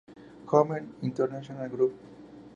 Home 0.47 0.79
Entertainment 1.03 1.71
Group. 1.75 1.93